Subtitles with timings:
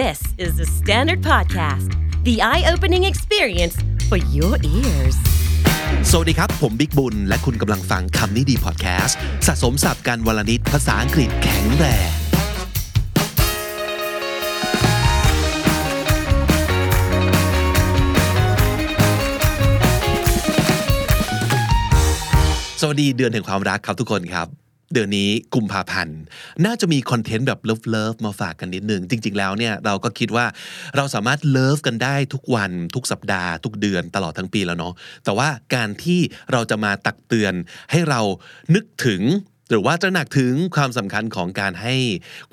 [0.00, 1.90] This is the Standard Podcast,
[2.24, 3.76] the eye opening experience
[4.08, 5.16] for your ears.
[6.10, 9.16] สวัสดีครับ ผมบิ๊กบุญ และคุณกำลังฟังคำนี้ดีพอดแคสต์
[9.46, 12.10] สะสมสับการวลนิดภาษาอังกฤษแข็งแรง
[22.80, 24.61] สวัสดีเดือนแห่งความรักครับทุกคนครับ
[24.92, 26.18] เดือนนี้กุมภาพันธ์
[26.64, 30.46] น่าจะมี content แบบ love love มาฝากกันนิดนึง จริง ๆ แล้วเนี่ยเราก็คิดว่า
[30.96, 36.20] เราสามารถ love กันได้ทุกวันทุกสัปดาห์ ทุกเดือนตลอดทั้งปีแล้วเนาะแต่ว่าการที่
[36.52, 37.54] เราจะมาตักเตือน
[37.90, 38.20] ให้เรา
[38.74, 39.22] นึกถึง
[39.70, 41.94] หรือว่าตระหนักถึงความสำคัญของการให้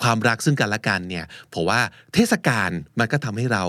[0.01, 1.79] ความรักซึ่งกันและกันเนี่ยเพราะว่า
[2.13, 2.69] เทศกาล
[2.99, 3.63] มันก็ทำให้เรา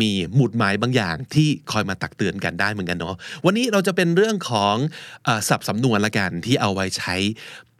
[0.00, 4.76] มีหมุดหมายบางอย่างที่คอยมาตักเตือนกันได้เหมือนกันเนาะวันนี้เราจะเป็นเรื่องของ
[5.24, 7.16] เอ่อศัพท์สำนวนละกันที่เอาไว้ใช้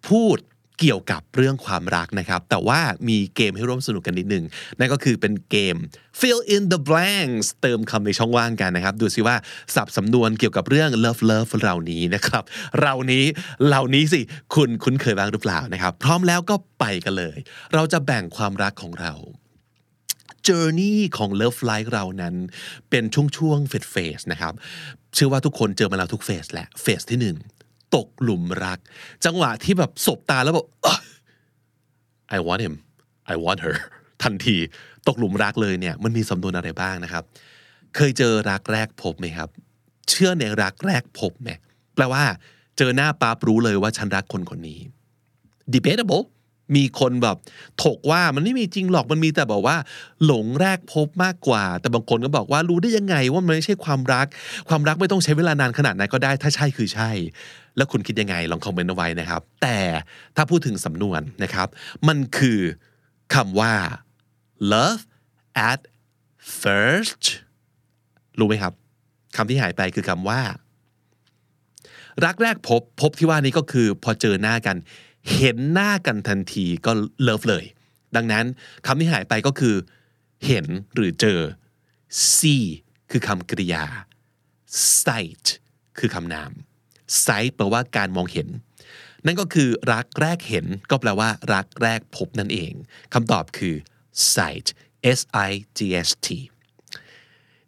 [0.08, 0.38] พูด
[0.84, 4.44] เกี่ยวกับเรื่องความรักนะครับ แต่ว่ามีเกมให้ร่วมสนุกกันนิดหนึ่ง
[4.78, 5.76] นั่นก็คือเป็นเกม
[6.20, 9.36] fill in the blanks เติมคำในช่องว่างกันนะครับ ดูซิว่า
[9.74, 12.42] ศัพท์สำนวนเกี่ยวกับเรื่อง love love เหล่านี้นะครับ
[12.80, 13.24] เรานี้
[13.66, 14.20] เหล่านี้สิ
[14.54, 17.38] คุณคุ้นเคยบ้างหรือเปล่านะครับ พร้อมแล้วก็ไปกันเลย
[17.74, 19.12] เราจะแบ่งความรักของเรา
[20.46, 22.34] journey ของ love life เรานั้น
[22.90, 24.52] เป็นช่วงๆเฟสเฟสนะครับ
[25.14, 27.38] เชื่อว่าทุกคนเจอมาแล้วทุกเฟสแหละ เฟสที่หนึ่ง
[27.96, 28.78] ตกหลุมรัก
[29.24, 30.66] จังหวะที่แบบสบตาแล้วบอก
[32.36, 32.74] I want him
[33.32, 33.76] I want her
[34.22, 34.56] ทันที
[35.08, 37.24] ตกหลุมรักเลยเนี่ย มันมีสำนวนอะไรบ้างนะครับ
[37.96, 39.48] เคยเจอรักแรกพบไหมครับ
[40.08, 41.50] เชื่อในรักแรกพบไหม
[41.94, 42.24] แปลว่า
[42.78, 44.78] เจอหน้าปั๊บรู้เลยว่าฉันรักคนคนนี้
[45.74, 46.24] debatable
[46.76, 47.36] มีคนแบบ
[47.82, 49.76] ถกว่ามันไม่มีจริงหรอกมันมีแต่บอกว่า
[50.24, 54.26] หลงแรกพบมากกว่า แต่บางคนก็บอกว่ารู้ได้ยังไงว่ามันไม่ใช่ความรัก
[54.68, 57.10] ความรักไม่ต้องใช้เวลานานขนาดไหนก็ได้ ถ้าใช่คือใช่
[57.76, 59.78] แล้วคุณคิดยังไงลองคอมเมนต์เอาไว้นะครับ แต่
[60.36, 61.68] ถ้าพูดถึงสำนวนนะครับ
[62.08, 62.60] มันคือ
[63.34, 63.72] คำว่า
[64.72, 65.02] love
[65.70, 65.80] at
[66.62, 67.24] first
[68.38, 68.72] รู้ไหมครับ
[69.36, 70.40] คำที่หายไปคือคำว่า
[72.24, 74.76] รักแรกพบพบที่ว่านี้ก็คือพอเจอหน้ากัน
[75.34, 76.92] เห็นหน้ากันทันทีก็
[77.22, 77.64] เลิฟเลย
[78.16, 78.44] ดังนั้น
[78.86, 79.76] คำที่หายไปก็คือ
[80.46, 81.40] เห็นหรือเจอ
[82.34, 82.64] see
[83.10, 83.84] คือคำกริยา
[85.02, 85.46] sight
[85.98, 86.52] คือคำนาม
[87.24, 88.48] sight แปลว่าการมองเห็น
[89.26, 92.72] นั่นก็คือรักแรกเห็นก็แปลว่า รักแรกพบนั่นเอง
[93.14, 93.74] คำตอบคือ
[94.34, 94.66] sight
[95.18, 96.28] s i g s t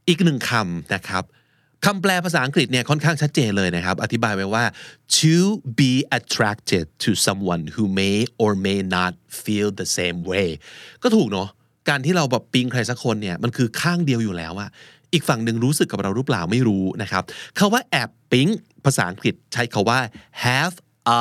[0.07, 1.25] อีกหนึ่งคำนะครับ
[1.87, 4.65] คำแปลภาษาอังกฤษเนี่ยค่อนข้างชัดเจนเลยนะครับ อธิบายไว้ว่า
[5.19, 5.37] to
[5.81, 9.13] be attracted to someone who may or may not
[9.43, 10.49] feel the same way
[11.03, 11.49] ก็ถูกเนาะ
[11.89, 14.71] การที่เราแบบปิ๊งใครสักคนเนี่ยมันคือข้างเดียวอยู่แล้วอะ
[15.13, 17.23] อีกฝั่งหนึ่งรู้สึกกับเราหรือเปล่าไม่รู้นะครับ
[17.59, 18.49] คาว่าแอบปิ๊ง
[18.85, 19.99] ภาษาอังกฤษใช้คาว่า
[20.45, 20.75] have
[21.19, 21.21] a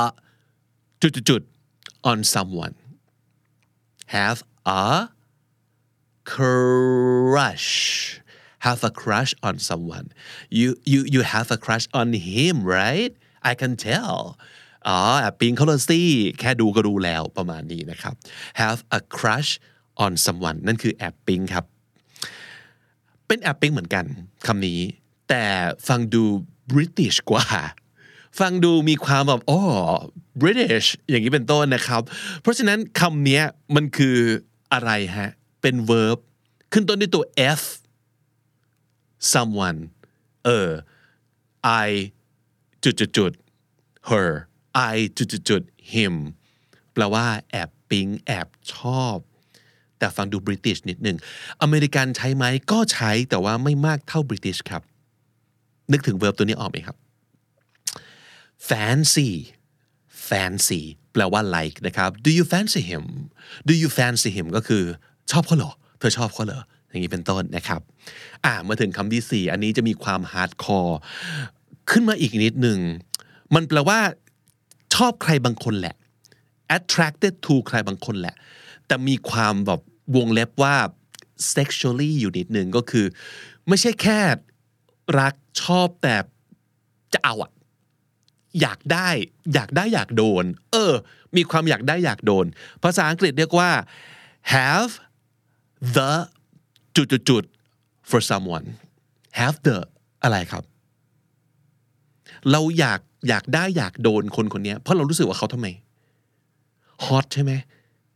[1.01, 2.75] จุดๆ on someone
[4.15, 4.39] have
[4.83, 4.85] a
[6.31, 7.69] crush
[8.67, 10.07] have a crush on someone
[10.59, 13.11] you you you have a crush on him right
[13.51, 14.17] I can tell
[14.87, 15.99] อ๋อแอบปิ๊งเขาเลยสิ
[16.39, 18.13] แค่ดูก็รู้แล้วประมาณนี้นะครับ
[18.61, 19.51] have a crush
[20.03, 21.65] on someone นั่นคือแอบปิงครับ
[23.27, 24.05] เป็นแอบปิงเหมือนกัน
[24.47, 24.79] คำนี้
[25.29, 25.43] แต่
[25.87, 26.23] ฟังดู
[26.71, 27.45] British กว่า
[28.39, 29.59] ฟังดูมีความแบบอ๋อ
[30.41, 32.01] British อย่างนี้เป็นต้นนะครับ
[32.41, 33.41] เพราะฉะนั้นคำนี้
[33.75, 34.17] มันคือ
[34.73, 35.29] อะไรฮะ
[35.61, 36.17] เป็น verb
[36.73, 37.25] ขึ้นต้นด้วยตัว
[37.59, 37.61] f
[39.33, 39.79] someone
[40.45, 40.69] เออ
[41.87, 41.91] I
[42.83, 43.31] จุดจุดจุด
[44.09, 44.29] her
[44.93, 45.61] I จุดจุดจุด
[45.93, 46.13] him
[46.93, 49.17] แปลว่าแอบปิ๊งแอบชอบ
[49.97, 51.17] แต่ฟังดู British นิดหนึ่ง
[51.61, 54.83] อเมริกันใช้ไหมก็ใช้แต่ว่าไม่มากเท่า British ครับ
[55.91, 56.97] นึกถึง verb ตัวนี้ออกไหมครับ
[58.69, 59.29] fancy
[60.29, 60.81] fancy
[61.11, 63.05] แปลว่า like นะครับ do you fancy him
[63.67, 64.83] do you fancy him ก็คือ
[65.31, 66.61] ชอบเขาเหรอ เธอชอบเขาเหรอ
[66.91, 67.81] อย่างนี้เป็นต้นนะครับ
[68.45, 70.97] อ่ามาถึงคำที่สี่อันนี้จะมีความ hardcore
[71.89, 72.79] ขึ้นมาอีกนิดหนึ่ง
[73.55, 73.99] มันแปลว่า
[74.95, 75.95] ชอบใครบางคนแหละ
[76.75, 78.35] attracted to ใครบางคนแหละ
[78.87, 79.81] แต่มีความแบบ
[80.15, 80.75] วงเล็บว่า
[81.55, 83.05] sexually อยู่นิดหนึ่งก็คือ
[83.67, 84.19] ไม่ใช่แค่
[85.19, 86.15] รักชอบแต่
[87.13, 87.51] จะเอาอะ
[88.61, 89.09] อยากได้
[89.53, 90.93] อยากได้อยากโดน เออ
[91.35, 92.45] มีความอยากได้อยากโดน
[92.83, 93.69] ภาษาอังกฤษเรียกว่า
[94.53, 94.91] have
[95.97, 96.13] the
[96.95, 97.43] จุดจุดจุด
[98.09, 98.65] for someone
[99.39, 99.77] have the
[100.23, 100.63] อะไรครับ
[102.51, 105.67] เราอยากอยากได้อยากโดนคนคนนี้เพราะเรารู้สึกว่าเขาทำไม
[107.05, 107.53] hot ใช่ไหม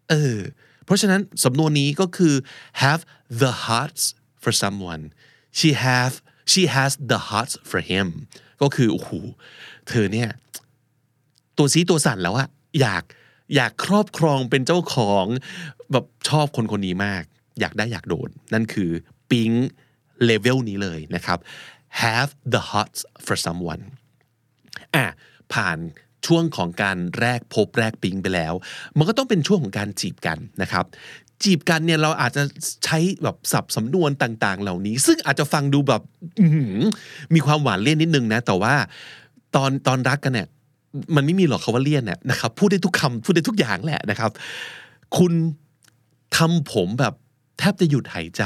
[0.09, 0.37] เออ
[0.85, 2.33] เพราะฉะนั้นสำนวนนี้ก็คือ
[2.83, 3.01] have
[3.41, 4.03] the hearts
[4.41, 5.03] for someone
[5.57, 6.13] she have
[6.51, 8.07] she has the hearts for him
[8.61, 9.09] ก็คือโอ้โห
[9.87, 10.29] เธอเนี่ย
[11.57, 12.47] ตัวซีตัวสั่นแล้วอะ
[12.81, 13.03] อยาก
[13.55, 15.25] อยากครอบครองเป็นเจ้าของ
[15.91, 17.23] แบบชอบคนคนนี้มาก
[17.59, 18.89] อยากได้อยากโดน นั่นคือ
[19.31, 19.51] ปิ๊ง
[20.25, 21.39] เลเวลนี้เลยนะครับ
[22.01, 23.83] have the hots for someone
[24.95, 25.05] อะ
[25.53, 25.77] ผ่าน
[26.25, 28.53] ช่วงของการแรกพบแรกปิ๊งไปแล้ว
[28.97, 30.85] มันก็ต้องเป็นช่วงของการจีบกันนะครับ
[31.43, 32.43] จีบกันเนี่ยเราอาจจะ
[32.85, 36.01] ใช้แบบสับสำนวนต่างๆ เหล่านี้ ซึ่งอาจจะฟังดูแบบ
[37.33, 38.75] มีความหวานเลี่ยนนิดนึงนะ แต่ว่า
[39.55, 40.47] ตอนตอนรักกันเนี่ย
[41.15, 44.31] มันไม่มีหรอกคาว่าเลี่ยนเนี่ยนะครับพูดได้ทุกคำพูดได้ทุกอย่างแหละนะครับ
[45.17, 45.33] คุณ
[46.37, 47.13] ทำผมแบบ
[47.57, 48.43] แทบจะหยุดหายใจ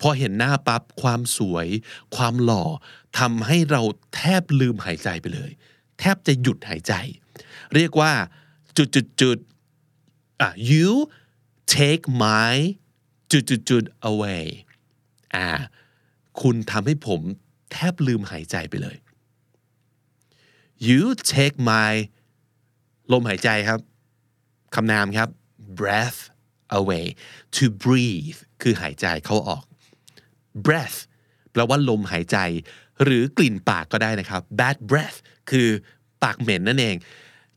[0.00, 1.68] พอเห็นหน้าปั๊บความสวย
[2.16, 2.64] ความหล่อ
[3.18, 3.82] ทำให้เรา
[4.14, 5.50] แทบลืมหายใจไปเลย
[5.98, 6.92] แทบจะหยุดหายใจ
[7.74, 8.12] เรียกว่า
[8.76, 9.38] จุดจุดจุด
[10.40, 10.88] อะ you
[11.76, 12.54] take my
[13.32, 14.44] จุดจุดจุด away
[15.34, 15.48] อ่า
[16.40, 17.20] คุณทำให้ผม
[17.72, 18.96] แทบลืมหายใจไปเลย
[20.88, 21.92] you take my
[23.12, 23.80] ลมหายใจครับ
[24.74, 25.28] คำนามครับ
[25.78, 26.20] breath
[26.78, 27.04] away
[27.56, 29.64] to breathe คือหายใจเข้าออก
[30.66, 30.98] breath
[31.52, 32.38] แปลว่าลมหายใจ
[33.04, 35.18] หรือกลิ่นปากก็ได้นะครับ bad breath
[35.50, 35.68] คือ
[36.22, 36.96] ปากเหม็นนั่นเอง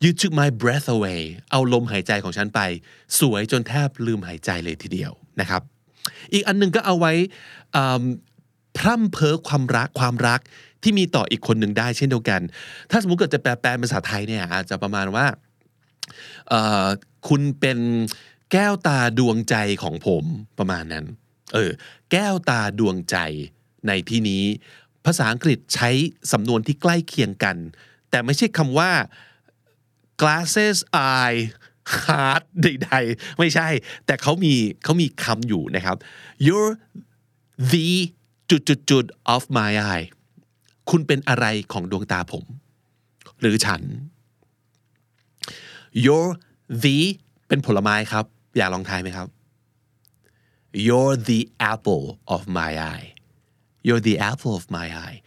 [0.03, 1.21] you took my breath away
[1.51, 2.59] เอาลมหายใจของฉันไป
[3.19, 5.61] สวยจนแทบลืมหายใจเลยทีเดียวนะครับ
[6.33, 7.13] อีกอันหนึงก็เอาไว้
[8.77, 10.41] พร่ำเพ้อความรักความรัก
[10.83, 12.41] ที่มีต่ออีกคนหนึ่งได้เช่นเดียวกัน
[12.91, 15.25] ถ้าสมมติเกิดจะแปลแปลเป็นภาษาไทยเนี่ยอาจจะประมาณว่า
[17.27, 17.77] คุณเป็น
[18.51, 20.23] แก้วตาดวงใจของผม
[20.57, 21.05] ประมาณนั้น
[21.53, 21.71] เออ
[22.11, 23.17] แก้วตาดวงใจ
[23.87, 24.43] ในที่นี้
[25.05, 25.89] ภาษาอังกฤษใช้
[26.31, 27.57] สำนวนที่ใกล้เคียงกัน
[28.09, 28.91] แต่ไม่ใช่คำว่า
[30.21, 30.77] glasses
[31.17, 31.39] eye
[32.03, 33.67] heart ใดๆ ไม่ใช่
[34.05, 34.53] แต่เขามี
[34.83, 35.97] เขามีคำอยู่นะครับ
[36.45, 36.73] you're
[37.71, 37.89] the
[38.49, 39.05] จุดจุดจุด
[39.35, 40.05] of my eye
[40.89, 42.45] คุณเป็นอะไรของดวงตาผม
[43.39, 43.81] หรือฉัน
[46.03, 46.33] you're
[46.83, 46.97] the
[47.47, 48.25] เป็นผลไม้ครับ
[48.57, 49.27] อยากลองทายไหมครับ
[50.85, 51.41] you're the
[51.71, 52.05] apple
[52.35, 53.07] of my eye
[53.85, 55.17] you're the apple of my eye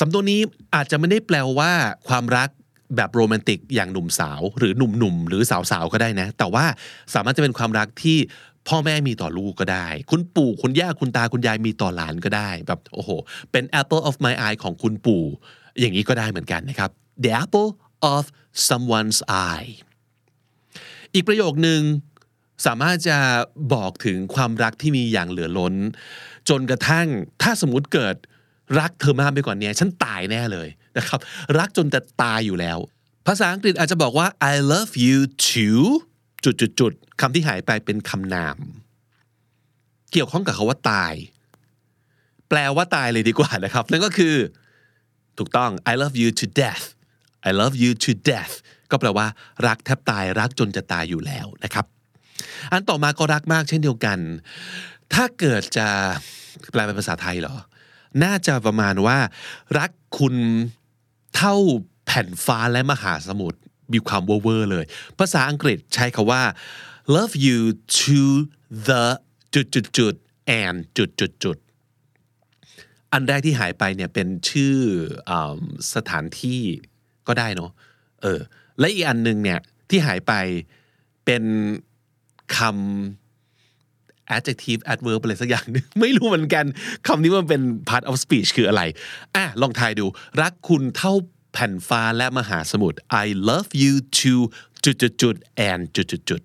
[0.00, 0.40] สำนวนนี้
[0.74, 1.72] อาจจะไม่ได้แปลว่า
[2.08, 2.48] ความรัก
[2.96, 6.64] แบบโรแมนติกอย่างหนุ่มสาวหรือหนุ่มๆหรือสาวๆก็ได้นะ แต่ว่า
[7.14, 8.18] สามารถจะเป็นความรักที่
[8.68, 13.10] พ่อแม่มีต่อลูกก็ได้ คุณปู่คุณย่าคุณตาคุณยายมีต่อหลานก็ได้ แบบโอ้โห
[13.50, 15.24] เป็น apple of my eye ของคุณปู่
[15.80, 16.90] อย่างนี้ก็ได้เหมือนกันนะครับ
[17.24, 17.68] the apple
[18.14, 18.22] of
[18.68, 19.70] someone's eye
[21.14, 21.80] อีกประโยคหนึ่ง
[22.66, 23.18] สามารถจะ
[23.74, 25.74] บอกถึงความรักที่มีอย่างเหลือล้น
[26.48, 27.06] จนกระทั่ง
[27.42, 28.16] ถ้าสมมติเกิด
[28.78, 31.20] รักเธอมากไปกว่านี้ฉันตายแน่เลยนะครับ
[31.58, 32.78] รักจนจะตายอยู่แล้ว
[33.26, 35.18] ภาษาอังกฤษอาจจะบอกว่า I love you
[35.48, 35.82] too
[36.44, 38.56] จุดจุดจุดคำที่หายไปเป็นคำนาม
[40.12, 41.14] เกี่ยวข้องกับคาว่าตาย
[42.48, 44.34] แปลว่าตายเลยดีกว่านะครับ นั่นก็คือ
[45.38, 46.84] ถูกต้อง I love you to death
[47.48, 48.54] I love you to death
[48.90, 49.26] ก็แปลว่า
[49.66, 51.86] รักแทบตายรักจนจะตายอยู่แล้วนะครับ
[52.72, 54.18] อันต่อมาก็รักมากเช่นเดียวกัน
[55.14, 55.88] ถ้าเกิดจะ
[56.70, 57.56] แปลเป็นภาษาไทยเหรอ
[58.24, 59.18] น่าจะประมาณว่า
[59.78, 60.34] รักคุณ
[61.36, 61.54] เท่า
[62.04, 63.58] แผ่นฟ้าและมหาสมุทร
[63.92, 64.84] มีความเวอร์เลย
[65.18, 66.42] ภาษาอังกฤษใช้คาว่า
[67.14, 67.58] love you
[67.98, 68.20] to
[68.88, 69.04] the
[69.54, 70.14] จุดจุดจุด
[70.62, 71.56] and จุดจุดจุด
[73.12, 74.76] อันแรกที่หายไปเนี่ยเป็นชื่อ
[75.30, 75.32] อ
[75.94, 76.62] สถานที่
[77.26, 77.70] ก็ได้เนาะ
[78.22, 78.40] เออ
[78.78, 80.32] และอีกอันหนึ่งเนี่ยที่หายไป
[81.24, 81.42] เป็น
[82.56, 86.64] คำ adjective adverb อะไรสักอย่างหนึงไม่รู้เหมือนกัน
[87.06, 88.82] คำนี้มันเป็น part of speech คืออะไร
[89.36, 90.06] อะลองทายดู
[90.40, 91.12] รักคุณเท่า
[91.52, 94.32] แผ่นฟ้าและมหาสมุทร I love you to
[94.84, 95.36] จุดจุดจุด
[95.70, 96.40] and จุดจุดจุด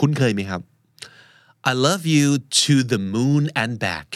[0.00, 0.60] คุ้นเคยไหมครับ
[1.70, 2.26] I love you
[2.62, 4.08] to the moon and back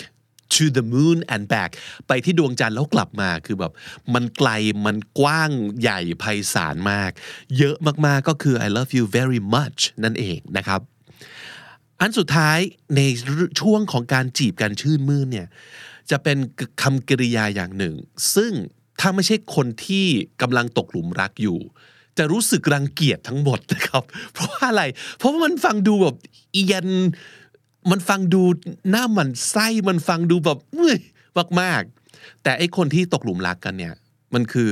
[0.55, 1.71] to the moon and back
[2.09, 3.73] ไปที่ดวงจันทร์แล้วกลับมาคือแบบ
[4.15, 4.51] มันไกล
[4.87, 7.11] มันกว้างใหญ่ไพศาลมาก
[7.59, 10.81] เยอะมากๆก็คือ I love you very much นั่นเองนะครับ
[12.01, 12.59] อันสุดท้าย
[12.97, 13.01] ใน
[13.61, 15.49] ช่วงของการจีบกันชื่นมื่นเนี่ย
[16.11, 16.39] จะเป็น
[16.83, 17.95] คำกริยาอย่างหนึ่ง
[18.35, 18.53] ซึ่ง
[19.01, 20.07] ถ้าไม่ใช่คนที่
[20.43, 21.59] กำลังตกหลุมรักอยู่
[22.19, 24.83] จะรู้สึกรังเกียจทั้งหมดนะครับ เพราะว่าอะไร
[25.19, 26.17] เพราะว่ามันฟังดูแบบ
[26.53, 26.87] เอียน
[27.91, 28.43] มันฟังดู
[28.91, 30.99] หน้าหมันไส้มันฟังดูแบบเมื่อย
[31.61, 33.95] มากๆ แต่ไอ้คนที่ตกหลุมรักกันเนี่ย
[34.35, 34.71] มันคือ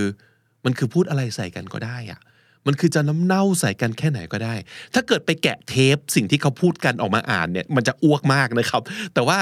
[0.64, 2.21] มันคือพูดอะไรใส่กันก็ได้อะ
[2.66, 4.54] มันคือจะน้ำเน่าใส่กันแค่ไหนก็ได้
[4.95, 8.83] ถ้าเกิดไปแกะเทปสิ่งที่เขาพูดกันออกมาอ่านเนี่ย มันจะอ้วกมากนะครับ
[9.14, 9.38] แต่ว่า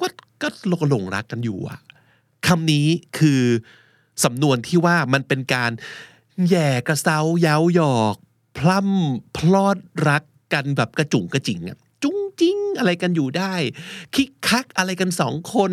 [0.00, 0.06] ก็
[0.42, 0.48] ก็
[0.90, 1.80] หลงรักกันอยู่อะ
[2.46, 2.86] คำนี้
[3.18, 3.42] คือ
[4.24, 5.70] สำนวนที่ว่ามันเป็นการ
[6.50, 8.16] แย่กระเซาเย้าหยอก
[8.58, 9.76] พล่ำพลอด
[10.08, 10.22] รัก
[10.52, 11.78] กันแบบกระจุงกระจิงอะ
[12.40, 13.54] จิ้งอะไรกันอยู่ได้
[14.14, 15.72] คิกคักอะไรกันสองคน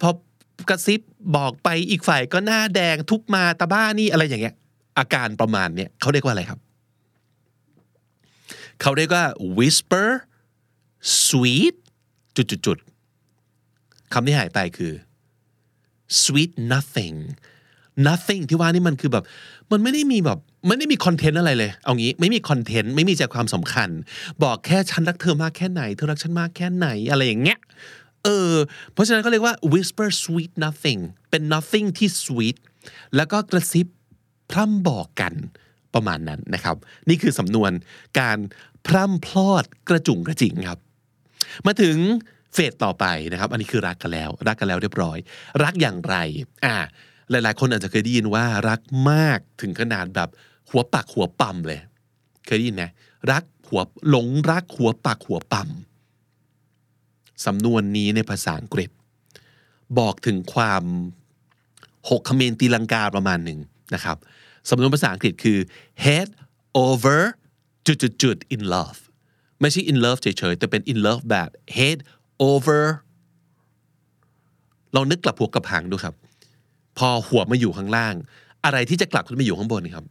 [0.00, 0.10] พอ
[0.68, 1.00] กระซิบ
[1.36, 4.54] บอกไปอีกฝ่ายก็หน้าแดงทุบมาตาบ้านี่อะไรอย่างเงี้ย
[4.98, 6.58] อาการประมาณเนี้ยเขาเรียกว่าอะไรครับ
[8.80, 9.24] เขาเรียกว่า
[9.58, 10.08] whisper
[11.26, 11.74] sweet
[12.36, 14.92] จุดๆคำที่หายไปคือ
[16.22, 17.16] sweet nothing
[18.08, 19.24] nothing ที่ว่านี่มันคือแบบ
[19.70, 23.90] มันไม่ได้มีแบบ ไม่ได้มีคอนเทนต์อะไรเลย เอางี้ไม่มีคอนเทนต์ไม่มีใจความสำคัญ
[24.42, 27.58] บอกแค่ฉันรักเธอมากแค่ไหนเธอรักฉันมากแค่ไหนอะไรอย่างเงี้ย
[28.24, 28.52] เออ
[28.92, 31.00] เพราะฉะนั้นก็เรียกว่า whisper sweet nothing
[31.30, 32.56] เป็น nothing ที่ sweet
[33.16, 33.86] แล้วก็กระซิบ
[34.50, 35.34] พร่ำบอกกัน
[35.94, 36.76] ประมาณนั้นนะครับ
[37.08, 37.70] นี่คือสำนวน
[38.20, 38.38] การ
[38.86, 40.78] พร่ำพลอดกระจุงกระจิงครับ
[41.66, 41.96] มาถึง
[42.54, 45.18] เฟสต่อไปนะครับ อันนี้คือรักกันแล้ว รักกันแล้วเรียบร้อย
[45.64, 46.16] รักอย่างไร
[46.64, 46.76] อ่า
[47.30, 48.80] หลาย ๆ คนอาจจะเคยได้ยินว่ารัก
[49.10, 50.28] มากถึงขนาดแบบ
[50.70, 51.80] หัวปักหัวปั๊มเลย
[52.46, 52.84] เคยได้ยินไหม
[53.32, 55.68] รักหัวหลงรักหัวปักหัวปั๊ม
[57.46, 58.90] สำนวนนี้ในภาษาอังกฤษ
[59.98, 60.82] บอกถึงความ
[62.10, 63.58] หกคเมนตีลังกาประมาณหนึ่ง
[63.94, 64.16] นะครับ
[64.70, 65.58] สำนวนภาษาอังกฤษคือ
[66.04, 66.28] head
[66.86, 67.20] over
[67.86, 68.98] จุดจุดจุด in love
[69.60, 71.98] ไม่ใช่ in love เฉยๆแต่เป็น in love แบบ head
[72.50, 72.82] over
[74.94, 76.14] ลองนึกกลับหัวกลับหางดูครับ
[76.98, 78.14] พอหัวมาอยู่ข้างล่าง
[78.64, 80.04] อะไรที่จะกลับขึ้นมาอยู่ข้างบนครับ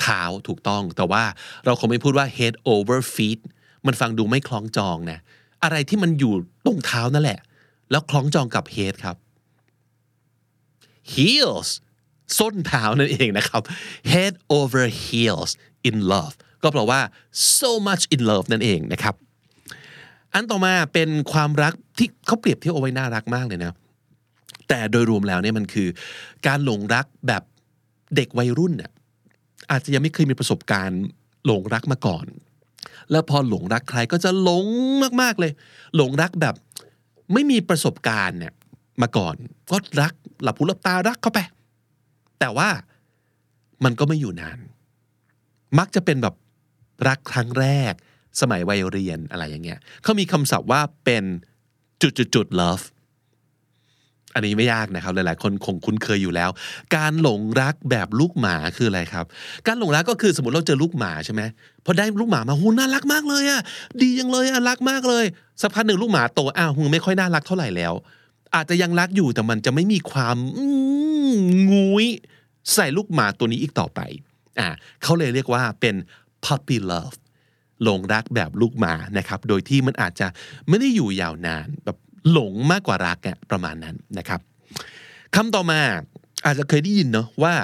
[0.00, 1.24] เท้าถูกต้อง แต่ว่า
[1.64, 3.40] เราคงไม่พูดว่า head over feet
[3.86, 5.18] มันฟังดูไม่คล้องจองนะ
[5.64, 6.34] อะไรที่มันอยู่
[6.66, 7.40] ตรงเท้านั่นแหละ
[7.90, 9.16] แล้วคล้องจองกับ head ครับ
[11.12, 11.68] heels
[12.38, 13.62] ส้นเท้านั่นเองนะครับ
[14.12, 15.50] head over heels
[15.88, 17.00] in love ก็แปลว่า
[17.58, 19.14] so much in love นั่นเองนะครับ
[20.32, 23.72] อันต่อมาเป็นความรักที่เขาเปรียบเทียบเอาไว้น่ารักมากเลยนะ
[24.68, 25.88] แต่โดยรวมแล้วเนี่ยมันคือ
[26.46, 27.42] การหลงรักแบบ
[28.16, 28.90] เด็กวัยรุ่นเนี่ย
[29.70, 31.00] อาจจะยังไม่เคยมีประสบการณ์
[31.46, 32.26] หลงรักมาก่อน
[33.10, 34.66] แล้วพอหลงรักใครก็จะหลง
[35.22, 35.52] มากๆเลย
[35.96, 36.54] หลงรักแบบ
[37.32, 38.52] ไม่มีประสบการณ์เนี่ย
[39.02, 39.36] มาก่อน
[39.70, 41.38] ก็รักหลับหูหลับตารักเข้าไป
[42.40, 42.68] แต่ว่า
[43.84, 44.58] มันก็ไม่อยู่นาน
[45.78, 46.34] มักจะเป็นแบบ
[47.08, 47.92] รักครั้งแรก
[48.40, 51.24] สมัยวัยเรียนอะไรอย่างเงี้ยเขามีคำศัพท์ว่าเป็น
[52.02, 52.84] จุดจุดจุด love
[54.36, 56.50] อันนี้ไม่ยากนะครับ หลายๆ คนคงคุ้นเคยอยู่แล้ว
[56.96, 59.24] การหลงรักแบบลูกหมาคืออะไรครับ
[59.66, 61.42] การหลงรักก็คือสมมติเราเจอลูกหมาใช่ไหม
[61.84, 63.60] พอได้ลูกหมามาหูน่ารักมากเลยอะ
[64.02, 65.24] ดีจังเลยอะรักมากเลย
[65.60, 67.92] สักพักหนึ่งลูกหมาโตอ้าวหูไม่ค่อยน่ารักเท่าไหร่แล้ว
[68.54, 70.36] อาจจะยังรักอยู่แต่มันจะไม่มีความ
[71.70, 72.06] งุ้ย
[72.74, 74.00] ใส่ลูกหมาตัวนี้อีกต่อไป
[74.60, 74.68] อ่า
[75.02, 75.94] เขาเลยเรียกว่าเป็น
[76.44, 77.16] puppy love
[77.82, 80.26] หลงรักแบบลูกหมานะครับ โดยที่มันอาจจะ
[80.68, 81.96] ไม่ได้อยู่ยาวนานแบบ
[82.30, 84.40] หลงมากกว่ารักอะประมาณนั้นนะครับ
[85.34, 85.80] คำต่อมา
[86.44, 87.54] อาจจะเคยได้ยินเนาะว่า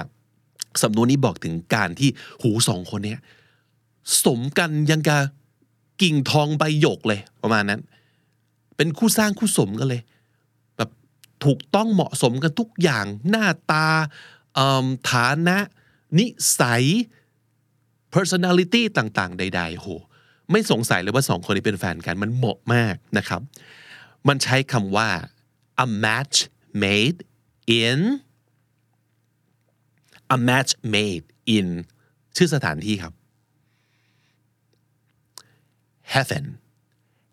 [0.83, 2.09] สำนวนนี้บอกถึงการที่
[2.41, 3.19] หูสองคนเนี้ย
[4.25, 5.19] สมกันยังกะ
[6.01, 7.81] กิ่งทองใบหยกเลยประมาณนั้น
[8.75, 10.01] เป็นคู่สร้างคู่สมกันเลย
[10.77, 10.89] แบบ
[11.45, 13.87] ถูกต้องเหมาะสมกันทุกอย่างหน้าตา
[15.09, 15.57] ฐานะ
[16.19, 16.25] นิ
[16.59, 16.83] สัย
[18.15, 19.89] personality ต่าง ๆ ใด ๆ โห
[20.51, 23.41] ไม่สงสัยเลยว่าสองคนนี้เป็นแฟนกันมันเหมาะมากนะครับ
[24.27, 25.09] มันใช้คำว่า
[25.85, 26.37] a match
[26.83, 27.19] made
[27.81, 27.99] in
[30.35, 31.25] a match made
[31.57, 31.67] in
[32.37, 33.13] ชื่อสถานที่ครับ
[36.13, 36.45] heaven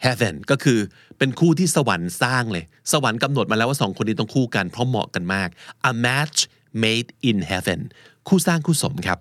[0.07, 0.79] heaven ก็คือ
[1.19, 5.49] เป็นคู่ที่สวรรค์สร้างเลย สวรรค์กำหนดมาแล้วว่าสองคนนี้ต้องคู่กันเพราะเหมาะกันมาก
[5.91, 6.39] a match
[6.85, 7.81] made in heaven
[8.29, 9.19] คู่สร้างคู่สมครับ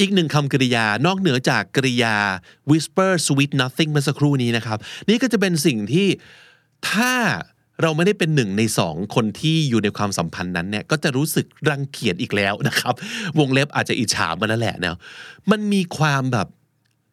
[0.00, 2.16] อีกหนึ่งคำกริยานอกเหนือจากกริยา
[2.70, 6.08] whisper sweet nothing เมื่อสักครู่นี้นะครับ นี่ก็จะเป็นสิ่งที่
[6.90, 7.12] ถ้า
[7.82, 12.94] เราไม่ได้เป็นหนึ่งในสองคนที่อยู่ในความสัมพันธ์นั้นเนี่ยก็จะรู้สึกรังเกียจอีกแล้วนะครับ
[13.38, 14.96] วงเล็บอาจจะอิจฉามันแล้วแหละนะ
[15.50, 16.48] มันมีความแบบ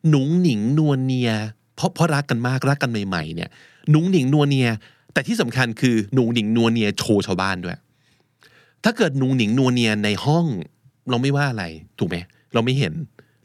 [0.10, 1.32] หนุงหนิงนวลเนีย
[1.76, 3.50] เพราะเพราะรักกันมากรักกันใหม่ๆเนี่ย
[3.90, 4.70] หนุงหนิงนวลเนีย
[5.14, 7.78] แต่ที่สำคัญคือหนุงหนิงนวลเนียโชว์ชาวบ้านด้วย
[8.84, 10.46] ถ้าเกิดหนุงหนิงนวลเนียในห้อง
[11.10, 11.66] เราไม่ว่าอะไร
[12.00, 12.18] ถูกไหม
[12.54, 12.94] เราไม่เห็น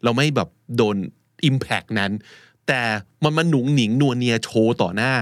[0.04, 0.96] เราไม่แบบโดน
[1.48, 2.12] Impact นั้น
[2.68, 2.82] แต่
[3.24, 5.12] มันมาหนุงหนิงนัวเนียโชว์ต่อหน้า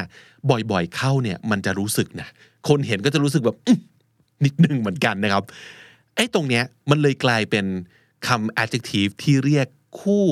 [0.50, 2.28] บ่อยๆเข้าเนี่ย มันจะรู้สึกนะ
[2.68, 3.56] คนเห็นก็จะรู้สึกแบบ
[4.44, 5.44] นิดนึงเหมือนกันนะครับ
[6.16, 7.66] ไอ้ตรงเนี้ยมันเลยกลายเป็น
[8.26, 9.68] คำ adjective ที่เรียก
[10.00, 10.24] คู่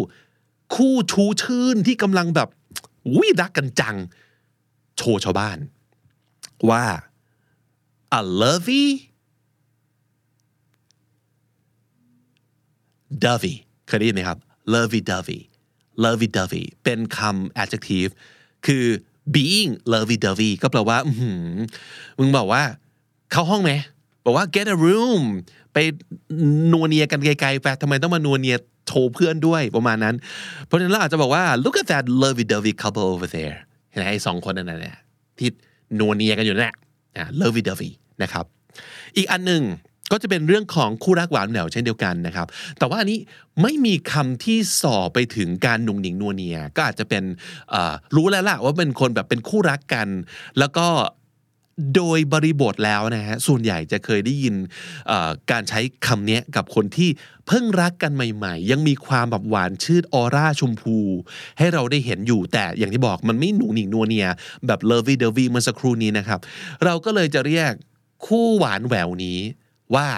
[0.74, 2.48] คู่ชูชื่นที่กำลังแบบ
[3.16, 3.96] วิรักกันจัง
[4.96, 5.58] โชว์ชาวบ้าน
[6.70, 6.84] ว่า
[8.18, 8.86] a lovey
[13.24, 13.54] dovey
[13.86, 14.38] เคยได้ยินไหมครับ
[14.74, 15.40] lovey dovey
[16.04, 18.10] lovey dovey เป็นคำ adjective
[18.66, 18.84] คือ
[19.34, 20.98] being lovey dovey ก็แปลว่า
[22.18, 22.62] มึงบอกว่า
[23.32, 23.72] เข้าห้องไหม
[24.24, 25.22] บอกว่า get a room
[25.72, 25.78] ไป
[26.72, 30.16] นัวเนียกันไกลๆไปทำไมต้องมานัวเนียโชว์เพื่อนด้วยประมาณนั้น
[30.66, 33.56] เพราะฉะนั้นเราอาจจะบอกว่า look at that lovey dovey couple over there
[33.90, 34.96] เห็นไหมไอ้สองคนนั้นแหละ
[35.38, 35.48] ที่
[35.98, 36.76] นัวเนียกันอยู่นั่นแหละ
[37.40, 37.90] lovey dovey
[38.22, 38.44] นะครับ
[39.16, 39.62] อีกอันหนึ่ง
[40.12, 42.46] ก็จะเป็นเรื่องของคู่รักหวานแหววเช่นเดียวกันนะครับ
[42.78, 43.18] แต่ว่าอันนี้
[43.62, 47.24] ไม่มีคำที่ส่อไปถึงการหนุ่งหนิงนัวเนีย ก็อาจจะเป็น
[48.16, 50.08] รู้แล้วล่ะว่าเป็นคนแบบเป็นคู่รักกัน
[50.58, 50.88] แล้วก็
[51.96, 54.54] โดยบริบทแล้วนะฮะส่วนใหญ่จะเคยได้ยิน
[55.50, 57.10] การใช้คำนี้กับคนที่
[57.46, 60.96] เพิ่งรักกันใหม่ ๆ ยังมีความแบบหวานชื่นออร่าชมพู
[61.58, 64.28] ให้เราได้เห็นอยู่แต่อย่างที่บอกมันไม่หนูหนิงนัวเนีย
[64.66, 66.40] แบบเลิฟวี่เดวี่เมื่อสักครู่นี้นะครับ
[66.84, 67.72] เราก็เลยจะเรียก
[68.26, 69.38] คู่หวานแหววนี้
[69.94, 70.08] ว่า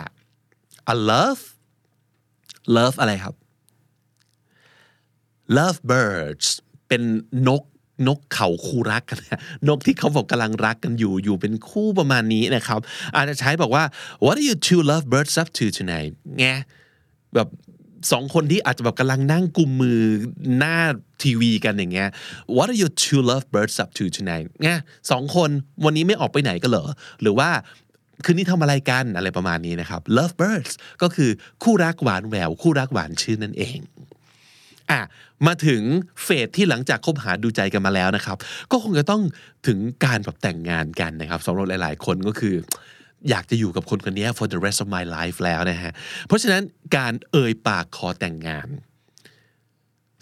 [0.95, 1.43] a love
[2.77, 3.35] love อะไรครับ
[5.57, 6.47] love birds
[6.89, 7.03] เป็น
[7.49, 7.63] นก
[8.09, 12.81] นกเขาคู่รักกันนะนกที่เขาบอกกำลังรักกันอยู่อยู่เป็นคู่ประมาณนี้นะครับ
[13.17, 13.85] อาจจะใช้บอกว่า
[14.25, 16.47] what are you two love birds up to tonight ไง
[17.35, 17.49] แบบ
[18.13, 20.01] สองคนที่อาจจะแบบกำลังนั่งกุมมือ
[20.59, 20.77] หน้า
[21.23, 22.09] ทีวีกันอย่างเงี้ย
[22.57, 24.69] what are you two love birds up to tonight ไง
[25.11, 25.51] สองคน
[25.85, 26.87] วันนี้ไม่ออกไปไหนกันเหรอ
[27.23, 27.51] หรือว่า
[28.25, 31.31] คืนนี้ทำอะไรกันอะไรประมาณนี้นะครับ love birds ก็คือ
[31.63, 33.79] คู่รักหวานแหววคู่รักหวานชื่นนั่นเอง
[34.91, 35.01] อะ
[35.47, 35.83] มาถึง
[36.23, 38.37] เฟสที่หลังจากคบหาดูใจกันมาแล้วนะครับ
[38.71, 39.23] ก็คงจะต้อง
[39.67, 42.55] ถึงการแบบแต่งงานกันนะครับสำหรับหลาย ๆ คนก็คือ
[43.31, 45.93] อยากจะอยู่กับคนคนนี้ for the rest of my life แล้วนะฮะ
[46.27, 46.63] เพราะฉะนั้น
[46.97, 48.69] การเอ่ยปากขอแต่งงาน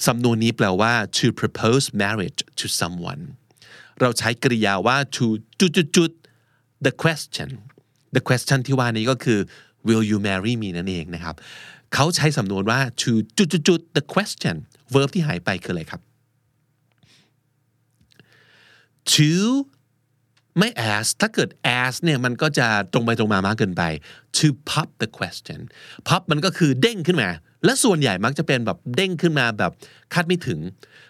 [0.07, 3.23] สำนวนนี้แปลว่า to propose marriage to someone
[4.01, 5.27] เราใช้กริยาว่า to
[5.61, 6.11] จุดจุดจุด
[6.85, 7.51] the question
[8.15, 9.39] the question ที่ว่านี้ก็คือ
[9.87, 11.35] will you marry me นั่นเองนะครับ
[11.95, 14.57] เขาใช้สำนวนว่า to จุดจุดจุด the question
[14.95, 16.01] verb ที่หายไปคืออะไรครับ
[19.13, 19.33] to
[20.59, 21.49] ไม่ ask ถ้าเกิด
[21.81, 23.83] ask เนี่ยมันก็จะตรงไปตรงมามากเกินไป
[24.39, 25.61] to pop the question
[26.09, 27.29] pop มันก็คือเด้งขึ้นมา
[27.65, 29.73] และส่วนใหญ่มักจะเป็นแบบเด้งขึ้นมาแบบ
[30.13, 30.59] คาดไม่ถึง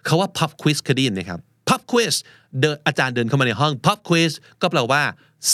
[0.05, 1.41] เขาว่า pop quiz เคยได้ยินไหมครับ
[1.73, 2.15] pop quiz
[2.61, 5.03] เดินอาจารย์เดินเข้ามาในห้อง pop quiz ก็แปลว่า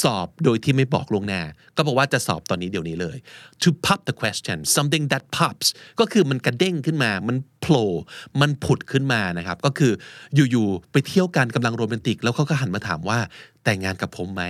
[0.02, 1.42] สอบโดยที่ไม่บอกลวงหน้า
[1.76, 3.16] ก็บอกว่าจะสอบตอนนี้เดี๋ยวนี้เลย
[3.62, 5.68] to pop the question something that pops
[6.00, 7.88] ก็คือมันกระเด้งขึ้นมา มันโผล่
[8.40, 9.92] มันผุดขึ้นมานะครับ ก็คือ
[10.34, 13.18] อยู่ๆไปเที่ยวกันกำลังโรแมนติก แล้วเขาก็หันมาถามว่า
[13.64, 14.42] แต่งงานกับผมไหม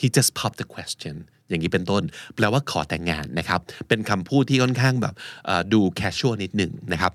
[0.00, 1.16] he just popped the question
[1.48, 2.02] อย่างนี้เป็นต้น
[2.34, 5.14] แปลว่าขอแต่งงานนะครับ เป็นคำพูดที่ค่อนข้างแบบ
[5.72, 7.12] ดู casual นิดหนึ่งนะครับ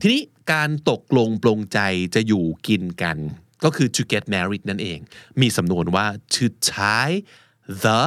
[0.00, 0.20] ทีนี้
[0.52, 1.78] การตกลงปลงใจ
[2.14, 3.16] จะอยู่กินกัน
[3.64, 4.98] ก็คือ to get married นั่นเอง
[5.40, 7.16] มีสำนวนว่า to tie
[7.84, 8.00] the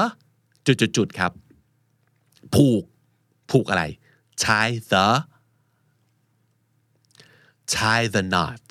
[0.66, 1.32] จุดๆครับ
[2.56, 2.84] ผูก
[3.52, 3.84] ผูกอะไร
[4.44, 5.08] tie the
[7.74, 8.66] tie the knot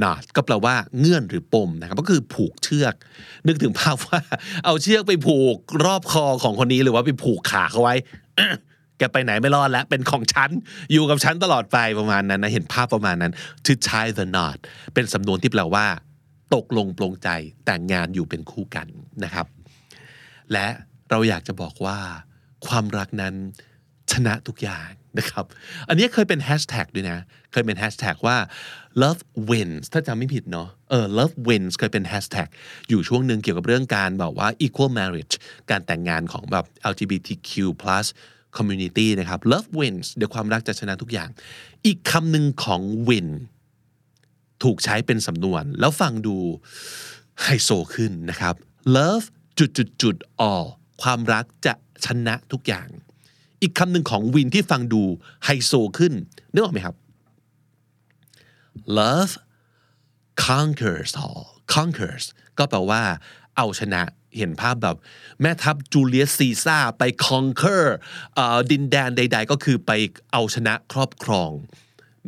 [0.00, 2.94] knot ก็แปลว่าเงื่อนหรือปมนะครับ ก็คือผูกเชือก
[3.46, 4.20] นึกถึงภาพว่า
[4.64, 7.96] เอาเชือกไปผูกรอบคอของคนนี้หรือว่าไปผูกขาเขาไว้
[8.98, 10.50] แกไปไหนไม่รอดแล้ว เป็นของฉัน
[10.92, 13.32] อยู่กับฉันตลอดไปประมาณนั้นนะ เห็นภาพประมาณนั้น
[13.66, 14.58] to tie the knot
[14.94, 15.86] เป็นสำนวนที่แปลว่า
[16.54, 17.28] ตกลงปลงใจ
[17.66, 18.86] แต่งงานอยู่เป็นคู่กัน
[19.24, 19.46] นะครับ
[20.52, 20.66] และ
[21.10, 21.98] เราอยากจะบอกว่า
[22.66, 23.34] ความรักนั้น
[24.12, 25.44] ชนะทุกอย่างนะครับ
[25.88, 27.18] อันนี้เคยเป็นแฮชแท็กด้วยนะ
[27.52, 28.36] เคยเป็นแฮชแท็กว่า
[29.02, 32.48] love wins ถ้าจำไม่ผิดเนาะ เออ love wins เคยเป็นแฮชแท็ก
[32.88, 35.34] อยู่ช่วงหนึ่งเกี่ยวกับเรื่องการแบบว่า equal marriage
[35.70, 37.50] การแต่งงานของแบบ LGBTQ+
[38.58, 41.28] community นะครับ love wins เดี๋ยวความรักจะชนะทุกอย่าง
[41.86, 43.28] อีกคำหนึ่งของ win
[44.62, 46.36] ถูกใช้เป็นสำนวน แล้วฟังดู
[47.42, 48.54] ไฮโซขึ้นนะครับ
[48.96, 49.26] love
[49.58, 50.16] จุดจุดจุด
[50.50, 50.66] all
[51.02, 51.74] ความรักจะ
[52.06, 52.88] ชนะทุกอย่าง
[53.62, 55.02] อีกคำหนึ่งของวินที่ฟังดู
[55.44, 56.12] ไฮโซขึ้น
[56.52, 56.94] นึกออกไหมครับ
[58.98, 59.32] love
[60.46, 61.44] conquers all
[61.74, 62.24] conquers
[62.58, 63.02] ก็แปลว่า
[63.56, 64.02] เอาชนะ
[64.36, 64.96] เห็นภาพแบบ
[65.40, 67.84] แม่ทัพจูเลียสซีซ่าไป conquer
[68.34, 69.90] เอ่อดินแดนใด ๆ ก็คือไป
[70.32, 71.52] เอาชนะครอบครอง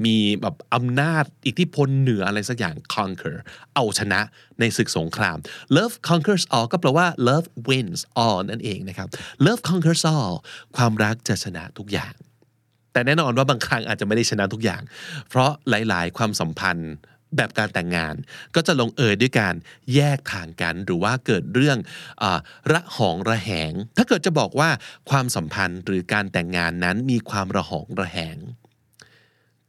[0.04, 3.36] มีแบบอำนาจอิทธิพลเหนืออะไรสักอย่าง conquer
[3.74, 4.20] เอาชนะ
[4.60, 5.38] ในศึกสงคราม
[5.76, 9.08] love conquers all ก็แปลว่า love wins all นั่นเองนะครับ
[9.46, 10.34] love conquers all
[10.76, 12.14] ความรักจะชนะทุกอย่าง
[12.92, 14.82] แต่แน่นอนว่าบางครั้งอาจจะไม่ได้ชนะทุกอย่าง
[15.28, 16.92] เพราะหลาย ๆ ความสัมพันธ์
[17.36, 18.14] แบบการแต่งงาน
[18.54, 19.54] ก็จะลงเอยด้วยการ
[19.94, 21.78] แยกทางกัน หรือว่าเกิดเรื่อง
[22.22, 22.24] อ
[22.72, 24.70] ระหองระแหง ถ้าเกิดจะบอกว่า
[25.10, 28.36] ความสัมพันธ์หรือการแต่งงานนั้นมีความระหองระแหง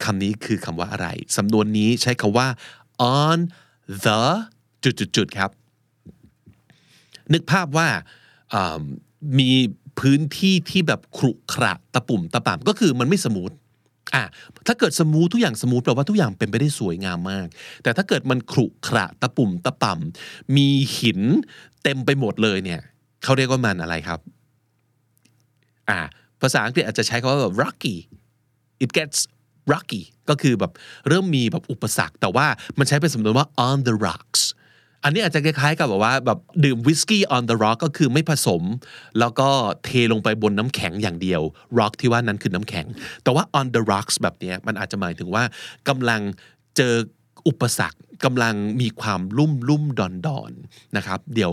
[0.04, 2.48] คำนี้คือคำว่าอะไร สำนวนนี้ใช้คำว่า
[3.16, 3.38] on
[4.04, 4.22] the
[4.84, 5.50] จุดๆครับ
[7.32, 7.88] นึกภาพว่า
[8.54, 8.80] อ่า
[9.38, 9.50] มี
[10.00, 13.50] พื้นที่ที่แบบขรุขระตะปุ่มตะป่ำก็คือมันไม่ smooth
[14.14, 14.24] อะ
[14.66, 17.46] ถ้าเกิด smooth ทุกอย่าง smooth แปลว่าทุกอย่างเป็นไปได้สวยงามมาก
[17.82, 21.20] แต่ถ้าเกิดมันขรุขระตะปุ่มตะป่ำมีหิน
[21.82, 22.80] เต็มไปหมดเลยเนี่ย
[23.24, 24.20] เขาเรียกว่ามันอะไรครับ
[25.90, 26.00] อ่า
[26.40, 27.96] ภาษาอังกฤษอาจจะใช้คำว่าแบบ rocky
[28.84, 29.18] it gets
[29.72, 30.72] rocky ก็คือแบบ
[31.08, 32.46] เริ่มมีแบบอุปสรรค แต่ว่า
[32.78, 34.42] มันใช้เป็นสำนวนว่า on the rocks
[35.04, 38.62] อันนี้อาจจะคล้ายๆกับแบบว่าแบบดื่มวิสกี้ on the rock ก็คือไม่ผสม
[39.18, 39.48] แล้วก็
[39.84, 41.42] เทลงไปบนน้ำแข็งอย่างเดียว
[41.78, 42.86] rock ที่ว่านั้นคือน้ำแข็ง
[43.22, 45.44] แต่ว่า on the rocks แบบนี้มันอาจจะหมายถึงว่า
[45.88, 46.20] กำลัง
[46.76, 46.94] เจอ
[47.48, 50.52] อุปสรรคกำลังมีความลุ่มลุ่มดอนดอน
[50.96, 51.52] นะครับ เดี๋ยว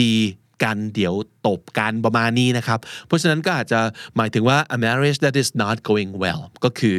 [0.00, 0.14] ดี
[0.62, 1.14] กันเดี๋ยว
[1.46, 3.80] ตบกันประมาณนี้นะครับ เพราะฉะนั้นก็อาจจะ
[4.16, 6.96] หมายถึงว่า a marriage that is not going well ก็คือ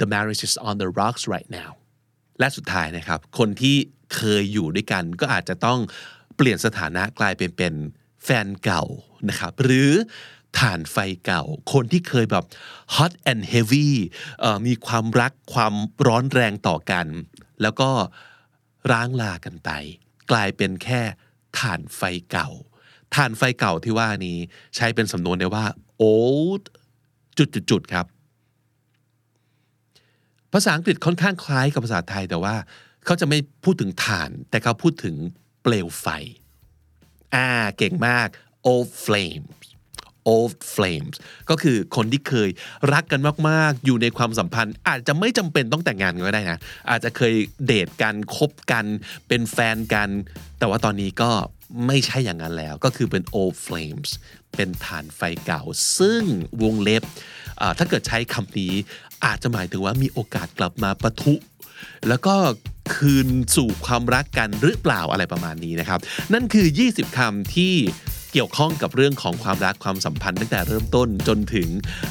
[0.00, 1.70] the marriage is on the rocks right now
[2.38, 3.76] และสุดท้ายนะครับ คนที่
[4.14, 5.78] เคยอยู่ด้วยกัน ก็อาจจะต้อง
[6.36, 7.74] เปลี่ยนสถานะกลายเป็นเป็น
[8.24, 8.84] แฟนเก่า
[9.28, 9.90] นะครับ หรือ
[10.58, 11.42] ฐานไฟเก่า
[11.72, 12.44] คนที่เคยแบบ
[12.94, 13.90] hot and heavy
[14.40, 15.74] เอ่อมีความรักความ
[16.06, 17.06] ร้อนแรงต่อกัน
[17.62, 17.90] แล้วก็
[18.92, 19.70] ร้างลากันไป
[20.30, 21.00] กลายเป็นแค่
[21.58, 22.48] ฐานไฟเก่า
[23.14, 24.38] ฐานไฟเก่าที่ว่านี้
[24.76, 25.64] ใช้เป็นสำนวนได้ว่า
[26.02, 26.62] old
[27.38, 28.06] จุดๆครับ
[30.52, 32.54] ภาษาอังกฤษค่อนข้างคล้ายกับภาษาไทยแต่ว่า
[33.08, 35.16] เขาจะไม่พูดถึงฐาน แต่เขาพูดถึง
[35.62, 36.06] เปลวไฟ
[37.34, 38.28] อ่า เก่งมาก
[38.72, 39.48] old flames
[40.32, 41.16] old flames
[41.50, 42.50] ก็คือคนที่เคย
[42.92, 46.58] รักกันมากๆ อยู่ในความสัมพันธ์ อาจจะไม่จำเป็นต้องแต่งงานกันก็ได้นะ
[46.90, 47.34] อาจจะเคย
[47.66, 48.84] เดทกัน คบกัน
[49.28, 50.08] เป็นแฟนกัน
[50.58, 51.30] แต่ว่าตอนนี้ก็
[51.86, 54.08] ไม่ใช่อย่างนั้นแล้ว ก็คือเป็น old flames
[54.56, 55.62] เป็นฐานไฟเก่า
[55.98, 56.22] ซึ่ง
[56.62, 57.02] วงเล็บ
[57.78, 58.72] ถ้าเกิดใช้คำนี้
[59.24, 61.34] อาจจะหมายถึงว่ามีโอกาสกลับมาปะทุ
[62.08, 62.34] แล้วก็
[62.94, 66.00] คืนสู่ความรักกันหรือเปล่าอะไรประมาณนี้นะครับ
[66.32, 67.74] นั่นคือ 20คำที่
[68.32, 71.68] เกี่ยวข้องกับเรื่องของความรักความสัมพันธ์ตั้งแต่เริ่มต้นจนถึง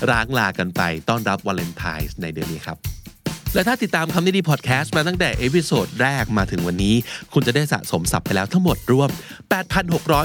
[0.10, 2.78] ร้างลากันไปต้อนรับวาเลนไทน์ในเดือนนี้ครับ
[3.54, 6.96] และถ้าติดตามคำนี้ดีพอดแคสต์มาตั้งแต่ episode แรกมาถึงวันนี้
[7.34, 9.10] คุณจะได้สะสมศัพท์ไปแล้วทั้งหมดรวม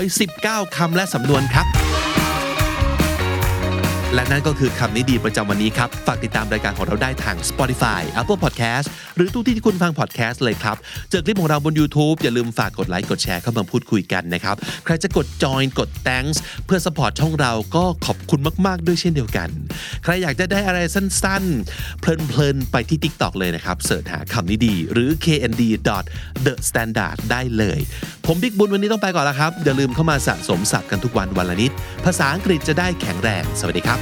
[0.01, 1.82] 8,619 คำและสำนวนครับ
[4.15, 10.77] และนั่นก็คือคำนี้ดีประจำวันนี้ครับ ฝากติดตามรายการของเราได้ทาง Spotify Apple Podcast หรือทุกที่ที่คุณฟัง podcast เลยครับ
[11.11, 19.49] เจอคลิปของเราบน YouTube อย่าลืมฝากกดไลค์กดแชร์เข้ามาพูดคุยกันนะครับ ใครจะกด join กด thanks เพื่อ support ช่องเราก็ขอบคุณมาก ๆ ด้วยเช่นเดียวกัน
[20.05, 21.45] ใครอยากจะได้อะไรสั้น
[21.75, 25.63] ๆ เพลิน ๆ ไปที่ TikTok เลยนะครับเสิร์ชหาคำนี้ดีหรือ knd
[26.47, 27.81] the standard ได้เลย
[28.27, 31.73] ผมบิ๊กบุญวันนี้ต้องไปก่อนแล้วครับอย่าลืมเข้ามาสะสมศัพท์กันทุกวันวันละนิด
[32.05, 34.02] ภาษาอังกฤษจะได้แข็งแรง สวัสดีครับ